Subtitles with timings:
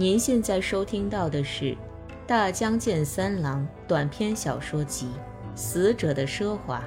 [0.00, 1.64] 您现在收听到的是
[2.26, 5.08] 《大江健三郎》短篇小说集
[5.54, 6.78] 《死者的奢华》，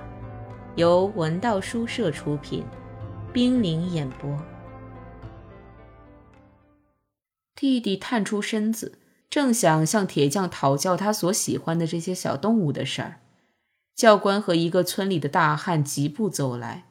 [0.75, 2.63] 由文道书社出品，
[3.31, 4.36] 冰凌演播。
[7.55, 8.97] 弟弟探出身子，
[9.30, 13.20] 正想向铁匠讨教他所喜欢的这些小动物的事儿，
[13.95, 16.86] 教官和一个村里的大汉疾步走来，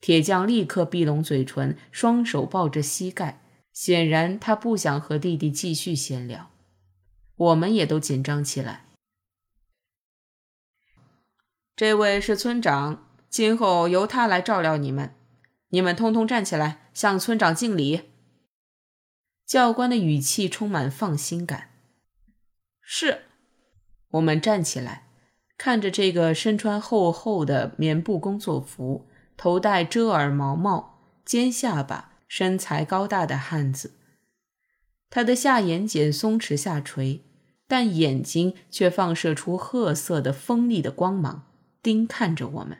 [0.00, 3.42] 铁匠立刻闭拢嘴唇，双手抱着膝盖。
[3.80, 6.50] 显然，他不想和弟弟继续闲聊。
[7.36, 8.86] 我们也都紧张起来。
[11.76, 15.14] 这位是村长，今后由他来照料你们。
[15.68, 18.10] 你们通通站起来，向村长敬礼。
[19.46, 21.70] 教官的语气充满放心感。
[22.80, 23.26] 是。
[24.10, 25.06] 我们站起来，
[25.56, 32.07] 看着这个身穿厚厚的棉布工作服、头戴遮耳毛帽、尖下巴。
[32.28, 33.94] 身材高大的汉子，
[35.10, 37.22] 他的下眼睑松弛下垂，
[37.66, 41.44] 但眼睛却放射出褐色的锋利的光芒，
[41.82, 42.78] 盯看着我们。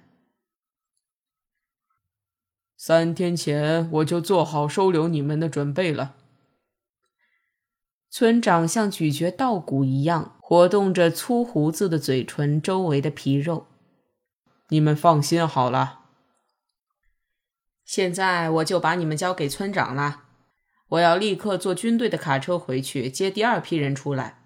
[2.76, 6.14] 三天前我就做好收留你们的准备了。
[8.10, 13.66] 村长像咀嚼稻谷一样活动着粗胡子的嘴唇周围的皮肉。
[14.68, 16.07] 你们放心好了。
[17.88, 20.24] 现在我就把你们交给村长了，
[20.88, 24.42] 我要立刻坐军队的卡车回去接第二批人出来。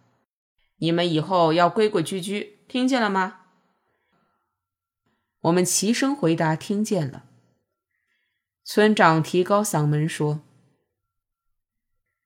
[0.76, 3.40] 你们以后要规规矩矩，听见了吗？
[5.40, 7.24] 我们齐声回答：“听见了。”
[8.62, 10.42] 村长提高嗓门说：“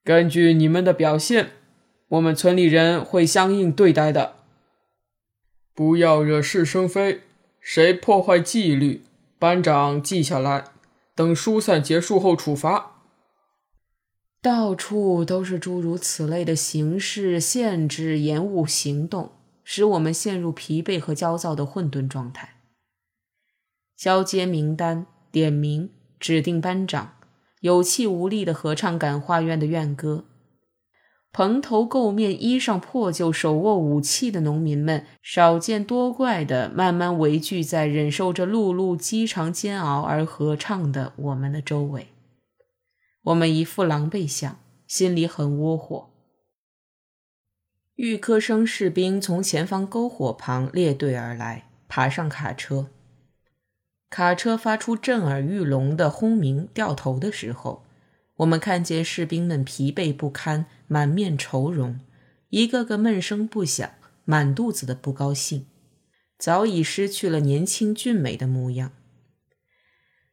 [0.04, 1.52] 根据你们的表现，
[2.08, 4.36] 我们村里人会相应对待的。
[5.72, 7.22] 不要惹是生非，
[7.58, 9.02] 谁破坏纪律，
[9.38, 10.72] 班长记下来。”
[11.16, 12.92] 等疏散结束后处罚。
[14.40, 19.32] 到处都是诸如此类的形式限制、延误行动，
[19.64, 22.60] 使我们陷入疲惫和焦躁的混沌状态。
[23.96, 25.90] 交接名单、点名、
[26.20, 27.14] 指定班长，
[27.60, 30.26] 有气无力的合唱感化院的院歌。
[31.36, 42.06] 蓬头垢面、衣裳破旧、手握武器的农民们，少见多怪的慢慢围聚在忍受着碌碌饥肠煎熬而合唱的我们的周围。
[43.24, 46.08] 我们一副狼狈相，心里很窝火。
[47.96, 52.86] 预科生士兵从前方篝火旁列队而来，爬上卡车。
[54.08, 57.82] 卡车发出震耳欲聋的轰鸣，掉头的时候。
[58.36, 62.00] 我们看见士兵们疲惫不堪，满面愁容，
[62.50, 63.92] 一个个闷声不响，
[64.24, 65.66] 满肚子的不高兴，
[66.38, 68.92] 早已失去了年轻俊美的模样。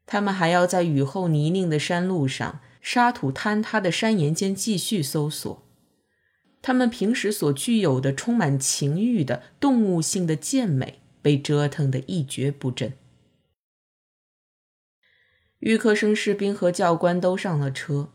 [0.06, 5.64] 他们还要在雨后泥泞的山路上、沙土坍塌的山岩间继续搜索。
[6.62, 12.94] 他们平时所具有的充满情欲的动物性的健美，被折腾得一蹶不振。
[15.64, 18.10] 预科生士兵和教官都上了车，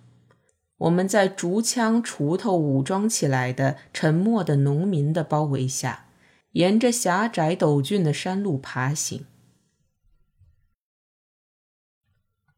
[0.76, 6.08] 我们在竹枪、锄头武装起来的沉默的农民的包围下，
[6.50, 9.24] 沿着狭窄陡峻的山路爬行。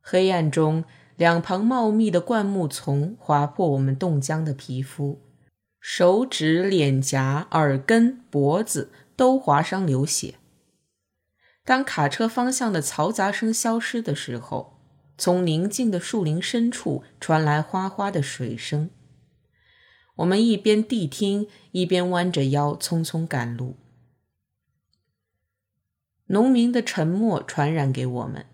[0.01, 0.83] 黑暗中，
[1.17, 5.21] 两旁茂密的灌木丛划破我们冻僵的皮肤，
[5.79, 10.35] 手指、脸颊、耳根、脖子都划伤流血。
[11.65, 14.80] 当卡车方向的嘈杂声消失的时候。
[15.21, 18.89] 从宁静的树林深处传来哗哗的水声。
[20.17, 23.77] 我们一边谛听，一边弯着腰匆匆赶路。
[26.29, 28.47] 农民的沉默传染给我们。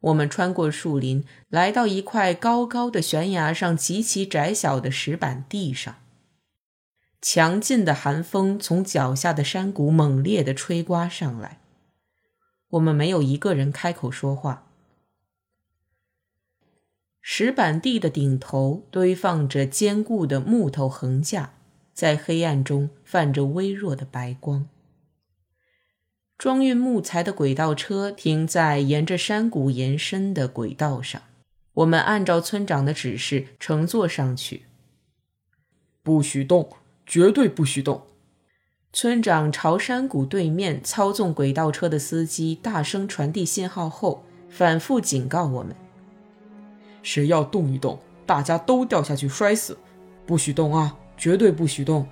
[0.00, 5.96] 我们穿过树林，来到一块高高的悬崖上极其窄小的石板地上。
[7.20, 11.60] 强劲的寒风从脚下的山谷猛烈地吹刮上来。
[12.70, 14.63] 我们没有一个人开口说话。
[17.26, 21.54] 石板地的顶头堆放着坚固的木头横架，
[21.94, 24.68] 在黑暗中泛着微弱的白光。
[26.36, 31.22] 装运木材的轨道车停在沿着山谷延伸的轨道上，
[31.72, 34.64] 我们按照村长的指示乘坐上去。
[36.02, 36.68] 不许动，
[37.06, 38.02] 绝对不许动！
[38.92, 45.74] 村长朝山谷对面操纵轨道车的司机大声传递信号后，反复警告我们。
[47.04, 47.96] 谁要动一动，
[48.26, 49.78] 大家都掉下去摔死！
[50.26, 52.04] 不许动啊，绝对不许动！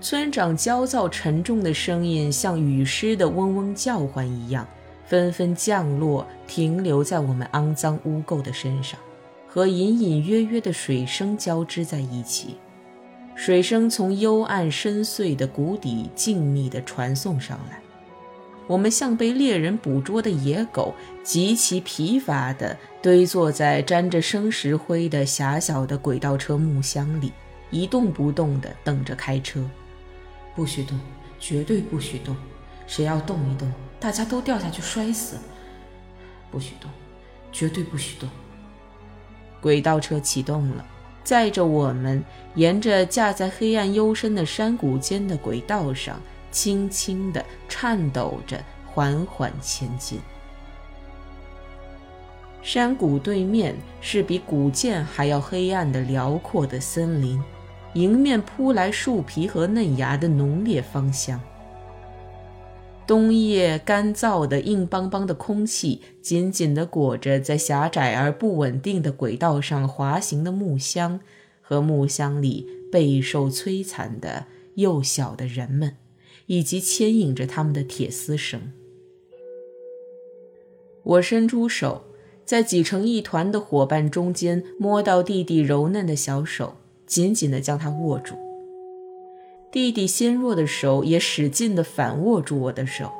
[0.00, 4.66] 村长焦躁沉重的声音像雨狮的嗡嗡叫唤一样，
[5.06, 8.98] 纷纷降落，停留在我们肮脏污垢的身上，
[9.46, 12.56] 和隐隐约约的水声交织在一起。
[13.36, 17.81] 水声从幽暗深邃的谷底静谧地传送上来。
[18.66, 27.32] 我们像被猎人捕捉的野狗，极其疲乏地堆坐在沾着生石灰的狭小的轨道车木箱里，
[27.70, 29.62] 一动不动地等着开车。
[30.54, 30.98] 不许动，
[31.40, 32.36] 绝对不许动！
[32.86, 35.36] 谁要动一动，大家都掉下去摔死！
[36.50, 36.90] 不许动，
[37.50, 38.28] 绝对不许动！
[39.60, 40.84] 轨道车启动了，
[41.24, 42.22] 载着我们
[42.54, 46.20] 沿着架在黑暗幽深的山谷间的轨道上。
[46.52, 50.20] 轻轻地颤抖着，缓缓前进。
[52.62, 57.42] 山谷对面是比古剑还要黑暗的辽阔的森林，
[57.94, 61.40] 迎面扑来树皮和嫩芽的浓烈芳香。
[63.04, 71.18] 冬夜干燥的硬邦邦的空气，紧紧地裹着在狭窄而不稳定的轨道上滑行的木箱
[71.60, 74.46] 和木箱里备受摧残的
[74.76, 75.96] 幼小的人们。
[76.46, 78.72] 以及牵引着他们的铁丝绳。
[81.02, 82.04] 我伸出手，
[82.44, 88.34] 在挤成一团的伙伴中间摸到弟弟柔嫩的小手，紧紧地将他握住。
[89.70, 93.10] 弟弟纤弱的手也使劲地反握住我的手。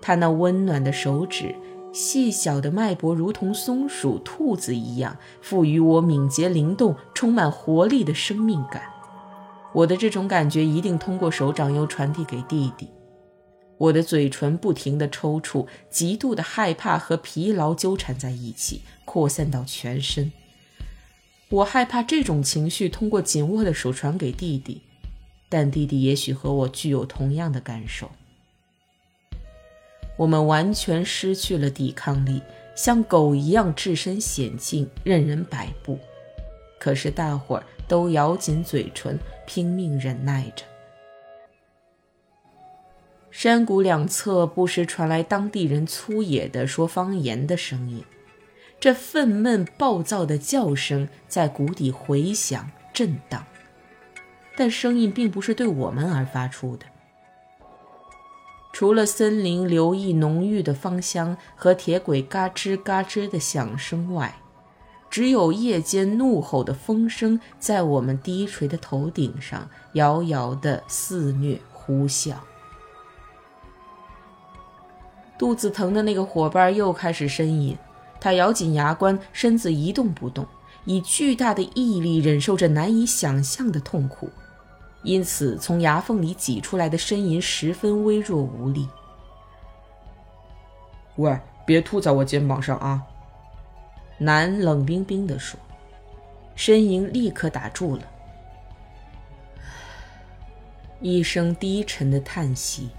[0.00, 1.54] 他那温暖的手指，
[1.92, 8.82] 细小的脉搏如同松鼠、兔子一样，赋予我敏捷灵动、充满活力的生命感。
[9.72, 12.88] 我的这种感觉一定通过手掌又传递给弟弟。
[13.78, 20.30] 我的嘴唇不停地抽搐，极度的害怕和疲劳纠缠在一起，扩散到全身。
[21.48, 24.82] 我害怕这种情绪通过紧握的手传给弟弟，
[25.48, 28.10] 但弟弟也许和我具有同样的感受。
[30.16, 32.40] 我们完全失去了抵抗力，
[32.76, 35.98] 像狗一样置身险境，任人摆布。
[36.78, 40.64] 可是大伙儿都咬紧嘴唇，拼命忍耐着。
[43.30, 48.04] 山谷两侧不时传来当地人粗野的说方言的声音，
[48.78, 53.46] 这愤懑暴躁的叫声在谷底回响震荡，
[54.54, 56.84] 但声音并不是对我们而发出的。
[58.74, 64.34] 除了森林留意浓郁的芳香和铁轨嘎吱嘎吱的响声外，
[65.12, 72.32] 只有夜间怒吼的风声在我们低垂的头顶上遥遥地肆虐呼啸。
[75.38, 77.76] 肚子疼的那个伙伴又开始呻吟，
[78.18, 80.46] 他咬紧牙关，身子一动不动，
[80.86, 84.30] 以巨大的毅力忍受着难以想象的痛苦，
[85.02, 88.88] 因此从牙缝里挤出来的呻吟十分微弱无力。
[91.16, 93.02] 喂，别吐在我肩膀上啊！
[94.24, 95.58] 男冷冰冰地说
[96.56, 98.02] ：“呻吟立刻打住了。”
[101.00, 102.90] 一声低沉的叹息。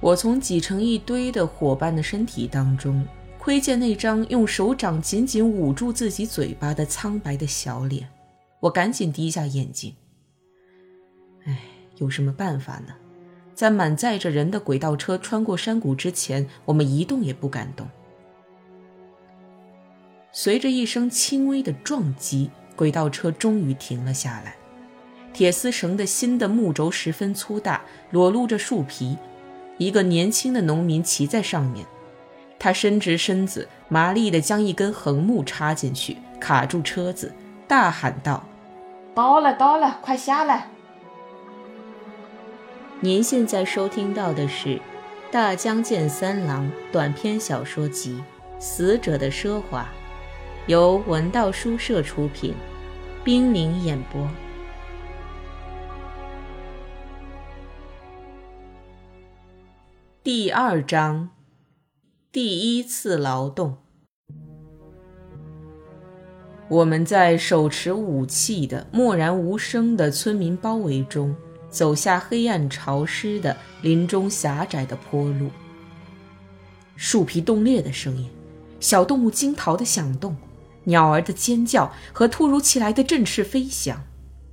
[0.00, 3.04] 我从挤成一堆的伙伴的身体当中，
[3.38, 8.08] 窥见那张用手掌紧紧捂住自己嘴巴的苍白的小脸。
[8.60, 9.96] 我赶紧低下眼睛。
[11.44, 11.58] 哎，
[11.96, 12.94] 有什么办法呢？
[13.54, 17.88] 在满载着人的轨道车穿过山谷之前，我们一动也不敢动。
[20.32, 24.54] 随着一声轻微的撞击，轨道车终于停了下来。
[25.32, 29.16] 铁丝绳的新的木轴十分粗大，裸露着树皮。
[29.76, 31.86] 一个年轻的农民骑在上面，
[32.58, 37.32] 他伸直身子，麻利地将一根横木插进去，卡住车子，
[37.68, 38.44] 大喊道
[39.14, 40.68] ：“到了，到了，快下来！”
[43.00, 44.68] 您现在收听到的是
[45.30, 48.20] 《大江健三郎》短篇小说集
[48.60, 49.82] 《死者的奢华》。
[50.68, 52.54] 由文道书社出品，
[53.24, 54.28] 冰凌演播。
[60.22, 61.30] 第二章，
[62.30, 63.78] 第一次劳动。
[66.68, 71.34] 我们在手持武器的默然无声的村民包围中，
[71.70, 75.48] 走下黑暗潮湿的林中狭窄的坡路。
[76.94, 78.28] 树皮冻裂的声音，
[78.80, 80.36] 小动物惊逃的响动。
[80.88, 84.04] 鸟儿的尖叫和突如其来的振翅飞翔，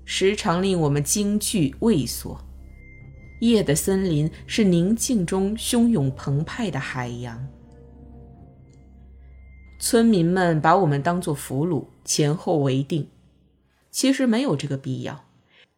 [0.04, 2.40] 时常令我们惊惧畏缩。
[3.40, 7.48] 夜的森林是宁静中汹涌澎湃的海洋。
[9.80, 13.08] 村民们把我们当作俘虏，前后为定。
[13.92, 15.26] 其实没有这个必要。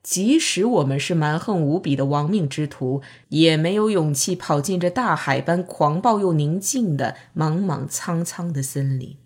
[0.02, 9.18] 即使我们是蛮横无比的亡命之徒，也没有勇气跑进这大海般狂暴又宁静的茫茫苍苍的森林。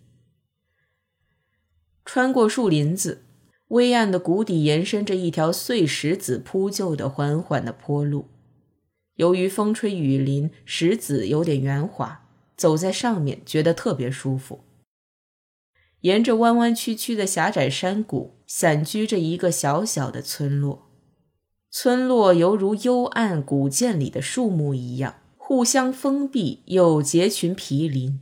[2.05, 3.23] 穿过树林子，
[3.69, 8.27] 微暗的谷底延伸着一条碎石子铺就的缓缓的坡路。
[9.15, 12.27] 由于风吹雨淋，石子有点圆滑，
[12.57, 14.61] 走在上面觉得特别舒服。
[16.01, 20.87] 沿着弯弯曲曲的狭窄山谷，散居着一个小小的村落。
[21.69, 28.19] 村落犹如幽暗古建里的树木一样，互相封闭又结群毗邻。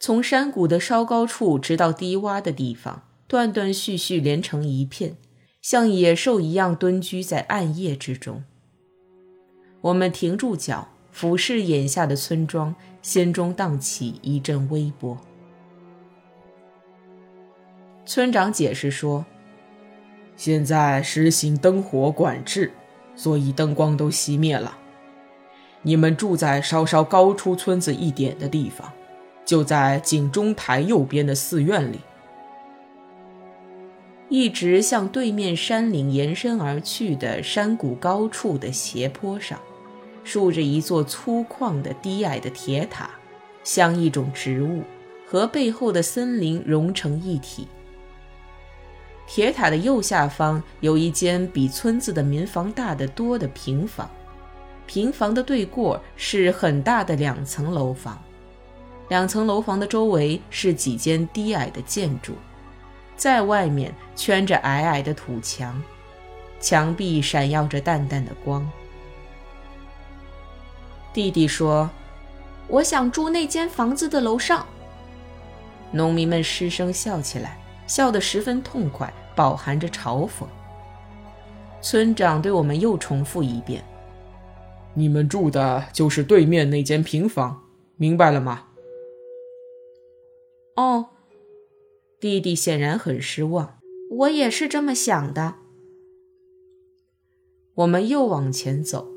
[0.00, 5.16] 从山谷的稍高处直到低洼的地方，断断续续连成一片，
[5.60, 8.44] 像野兽一样蹲居在暗夜之中。
[9.80, 15.18] 我们停住脚，俯视眼下的村庄，心中荡起一阵微波。
[18.06, 19.24] 村长解释说。
[20.36, 22.70] 现在实行灯火管制，
[23.16, 24.78] 所以灯光都熄灭了。
[25.82, 28.92] 你们住在稍稍高出村子一点的地方，
[29.48, 32.00] 就在井中台右边的寺院里。
[34.28, 39.58] 一直向对面山岭延伸而去的山谷高处的斜坡上，
[40.22, 43.08] 竖着一座粗犷的低矮的铁塔，
[43.64, 44.82] 像一种植物，
[45.26, 47.66] 和背后的森林融成一体。
[49.26, 54.10] 铁塔的右下方有一间比村子的民房大得多的平房，
[54.86, 58.22] 平房的对过是很大的两层楼房，
[59.08, 62.34] 两层楼房的周围是几间低矮的建筑，
[63.16, 65.82] 在外面圈着矮矮的土墙，
[66.60, 68.68] 墙壁闪耀着淡淡的光。
[71.12, 71.88] 弟弟说
[72.68, 74.64] ：“我想住那间房子的楼上。”
[75.90, 77.58] 农民们失声笑起来。
[77.88, 80.46] 笑得十分痛快，饱含着嘲讽。
[81.80, 83.82] 村长对我们又重复一遍
[84.92, 87.58] ：“你们住的就是对面那间平房，
[87.96, 88.64] 明白了吗？”
[90.78, 91.06] 哦，
[92.20, 93.80] 弟弟显然很失望。
[94.10, 95.56] 我也是这么想的。
[97.74, 99.08] 我们又往前走，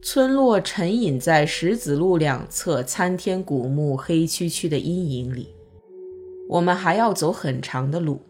[0.00, 5.54] 村落沉隐在石子路两侧参天古木黑黢黢的阴影里。
[6.48, 8.22] 我们还要走很长的路。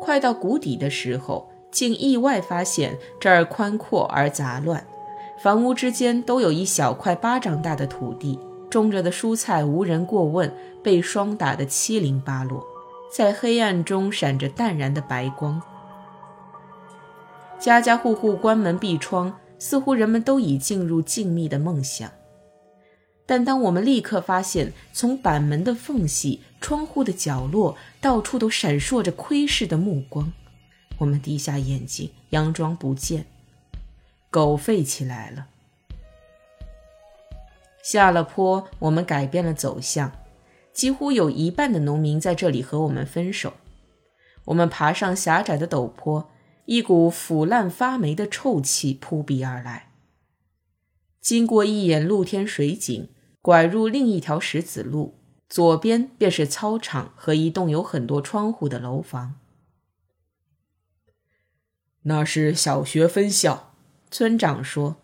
[0.00, 4.86] 快到谷底的时候，竟意外发现这儿宽阔而杂乱，
[5.42, 8.38] 房屋之间都有一小块巴掌大的土地，
[8.74, 10.52] 种着的蔬菜无人过问，
[10.82, 12.66] 被霜打得七零八落，
[13.08, 15.62] 在黑暗中闪着淡然的白光。
[17.56, 22.10] 家家户户关门闭窗，似乎人们都已进入静谧的梦想。
[23.24, 30.32] 但当我们立刻发现，从板门的缝隙、窗户的角落，到处都闪烁着窥视的目光，
[30.98, 33.24] 我们低下眼睛，佯装不见。
[34.30, 35.46] 狗吠起来了。
[37.84, 40.10] 下了坡，我们改变了走向，
[40.72, 43.52] 几乎有一半的农民在这里和我们分手。
[44.46, 46.30] 我们爬上狭窄的陡坡，
[46.64, 49.92] 一股腐烂发霉的臭气扑鼻而来。
[51.20, 53.08] 经过一眼露天水井。
[53.44, 55.18] 拐入另一条石子路，
[55.50, 59.34] 左边便是操场和一栋有很多窗户的楼房。
[62.04, 63.74] 那是小学分校，
[64.10, 64.96] 村长说：“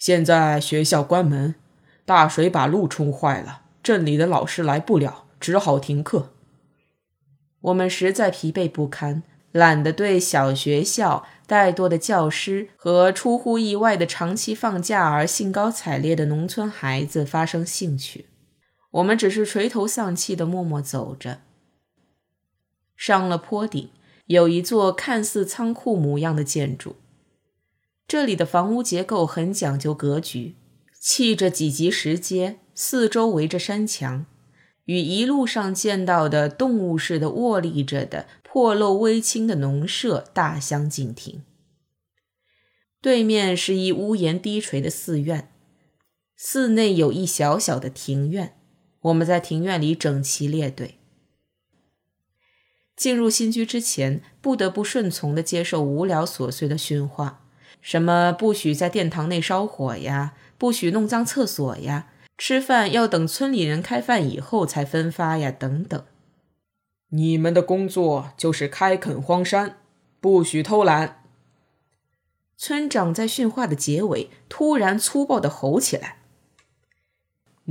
[0.00, 1.54] 现在学校关门，
[2.10, 6.32] 大水把路冲坏了，镇里的老师来不了，只好停课。”
[7.62, 9.22] 我们实在疲惫不堪。
[9.52, 18.26] 懒得对小学校怠惰的教师和出乎意外的长期放假而兴高采烈的农村孩子发生兴趣，
[18.92, 21.40] 我们只是垂头丧气地默默走着。
[22.96, 23.90] 上了坡顶，
[24.26, 26.94] 有一座看似仓库模样的建筑，
[28.06, 30.54] 这里的房屋结构很讲究格局，
[31.00, 34.26] 砌着几级石阶，四周围着山墙，
[34.84, 38.26] 与一路上见到的动物似的卧立着的。
[38.52, 41.44] 破漏微倾的农舍大相径庭。
[43.00, 45.52] 对面是一屋檐低垂的寺院，
[46.34, 48.56] 寺内有一小小的庭院。
[49.02, 50.98] 我们在庭院里整齐列队。
[52.96, 57.46] 进入新居之前，不得不顺从地接受无聊琐碎的训话，
[57.80, 66.04] 什么不许在殿堂内烧火呀，不许弄脏厕所呀，吃饭要等村里人开饭以后才分发呀，等等。
[67.08, 69.78] 你们的工作就是开垦荒山，
[70.20, 71.24] 不许偷懒。
[72.58, 76.18] 村长在训话的结尾突然粗暴地吼起来：“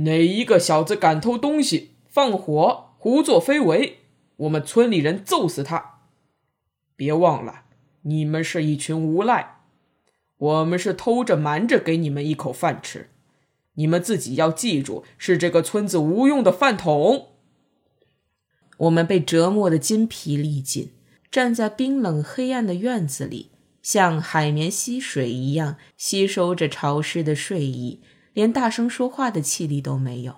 [0.02, 4.00] 哪一个小子敢偷东西、放火、胡作非为，
[4.38, 6.00] 我们村里人揍死他！
[6.96, 7.62] 别忘了，
[8.02, 9.59] 你们是一群无赖，
[10.40, 13.10] 我们是偷着瞒着给你们一口饭吃，
[13.74, 17.28] 你们自己要记住，是这个村子无用的饭桶。”
[18.78, 20.92] 我们被折磨得筋疲力尽，
[21.30, 23.50] 站在冰冷黑暗的院子里，
[23.82, 28.00] 像海绵吸水一样吸收着潮湿的睡意，
[28.32, 30.36] 连大声说话的气力都没有。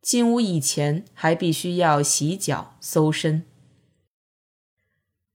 [0.00, 3.44] 进屋以前还必须要洗脚、搜身。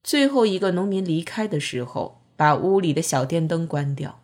[0.02, 4.20] 最后一个农民离开的时候，把屋里的小电灯关掉，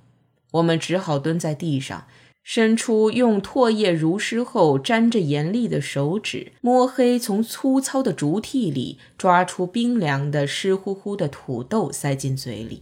[0.54, 2.08] 我们只好蹲在地上。
[2.42, 12.82] 伸出用唾液濡湿后沾着盐粒的手指，摸黑从粗糙的竹屉里抓出冰凉的湿乎乎的土豆，塞进嘴里。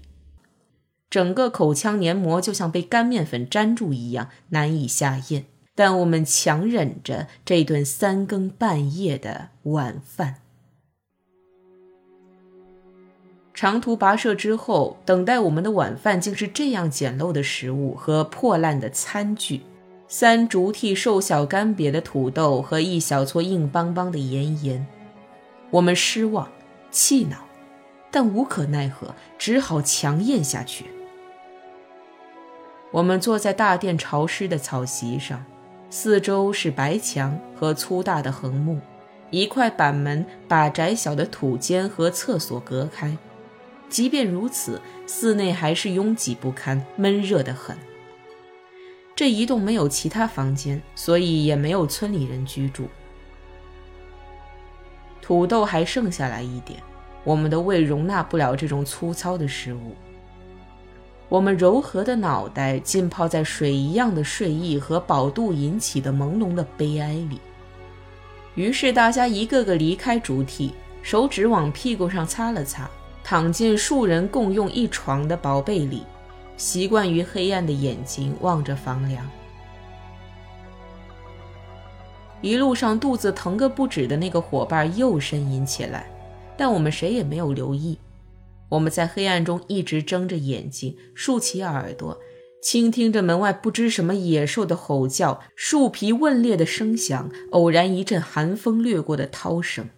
[1.10, 5.44] 整个口腔黏膜就像被干面粉粘住一样，难以下咽。
[5.76, 10.45] 但我们强忍着这顿三更半夜的晚饭。
[13.56, 19.62] 长途跋涉之后，等待我们的晚饭竟是这样简陋的食物和破烂的餐具：
[20.10, 24.86] 三竹屉瘦小干瘪的土豆和一小撮硬邦邦的盐盐。
[25.70, 26.50] 我们失望、
[26.92, 27.38] 气恼，
[28.12, 30.88] 但无可奈何，只好强咽下去。
[32.92, 35.42] 我们坐在大殿潮湿的草席上，
[35.90, 38.82] 四周是白墙和粗大的横木，
[39.32, 43.18] 一块板门把窄小的土间和厕所隔开。
[43.90, 47.78] 即便如此，寺内还是拥挤不堪，闷热得很。
[49.16, 52.90] 这一栋没有其他房间，所以也没有村里人居住。
[55.22, 56.82] 土豆还剩下来一点，
[57.24, 59.96] 我们的胃容纳不了这种粗糙的食物。
[61.30, 67.40] 我们柔和的脑袋浸泡在水一样的睡意和饱肚引起的朦胧的悲哀里。
[68.54, 72.90] 于是大家一个个离开主体，手指往屁股上擦了擦。
[73.28, 76.04] 躺进数人共用一床的薄被里，
[76.58, 79.28] 习惯于黑暗的眼睛望着房梁。
[82.40, 86.08] 一路上肚子疼个不止的那个伙伴又呻吟起来，
[86.56, 87.98] 但我们谁也没有留意。
[88.70, 92.20] 我们在黑暗中一直睁着眼睛，竖起耳朵，
[92.62, 99.90] 倾听着门外不知什么野兽的吼叫、树皮问裂的声响、偶然一阵寒风掠过的涛声。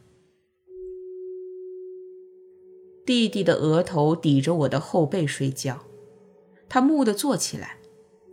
[3.08, 5.86] 弟弟的额头抵着我的后背睡觉，
[6.68, 7.78] 他蓦地坐起来，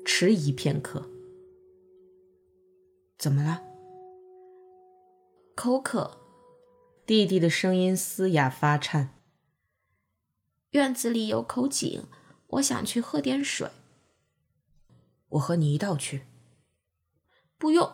[0.04, 1.08] 迟疑片刻。
[3.16, 3.62] 怎么了？
[5.54, 6.18] 口渴。
[7.06, 9.14] 弟弟的声音嘶哑发颤。
[10.70, 12.08] 院子里有口井，
[12.48, 13.70] 我想去喝点水。
[15.28, 16.22] 我和你一道去。
[17.56, 17.92] 不用。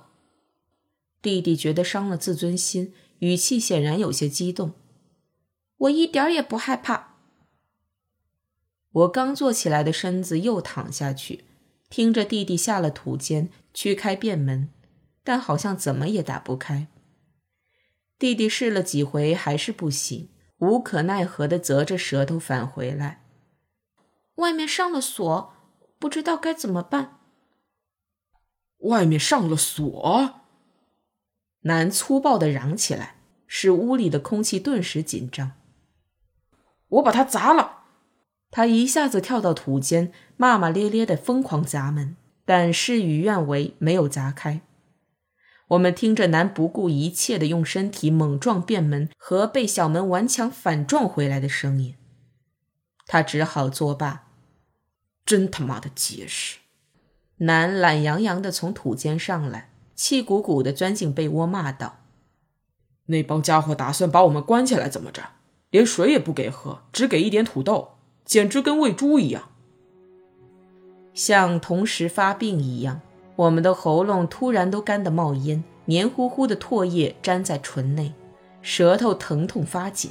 [1.21, 4.73] 弟弟觉得伤了自尊心，语气显然有些激动。
[5.81, 7.14] 我一点也不害怕。
[8.93, 11.45] 我刚坐起来的身子又躺下去，
[11.88, 14.69] 听着弟弟下了土间去开便门，
[15.23, 16.88] 但好像怎么也打不开。
[18.19, 23.25] 弟弟试了几回还是不行，无可奈何地啧着舌头返回来。
[24.35, 25.55] 外面上了锁，
[25.99, 27.21] 不知道该怎么办。
[28.79, 30.40] 外面上了锁，
[31.61, 33.16] 男粗暴地嚷起来，
[33.47, 35.53] 使屋里的空气顿时紧张。
[36.90, 37.79] 我把它砸了！
[38.50, 44.61] 他一下子跳到土间，骂骂咧咧的疯狂砸门，但事与愿违，没有砸开。
[45.68, 51.94] 我们听着男不顾一切的用身体猛撞便门和被小门顽强反撞回来的声音，
[53.07, 54.26] 他只好作罢。
[55.24, 56.59] 真他妈的结实！
[57.37, 62.00] 男懒洋洋的从土间上来，气鼓鼓的钻进被窝，骂道
[63.07, 65.22] ：“那帮家伙打算把我们关起来，怎么着？”
[65.71, 67.91] 连水也不给喝，只给一点土豆，
[68.25, 69.49] 简直跟喂猪一样。
[71.15, 73.01] 像同时发病一样，
[73.37, 78.13] 我们的喉咙突然都干得冒烟，黏糊糊的唾液粘在唇内，
[78.63, 80.11] 舌头疼痛发紧。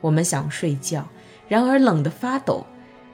[0.00, 1.08] 我们想睡觉，
[1.48, 2.64] 然而冷得发抖，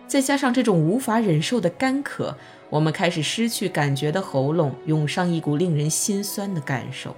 [0.07, 2.37] 再加上这种无法忍受的干渴，
[2.69, 7.17] 我们开始失去感觉的喉咙涌上一股令人心酸的感受。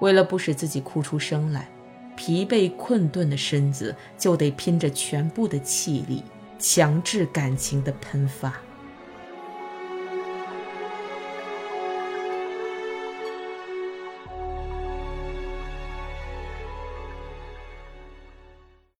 [0.00, 1.68] 为了不使自己哭出声来。
[2.16, 6.22] 疲惫困顿的身子就得拼着全部的气力，
[6.58, 8.52] 强制感情的喷发。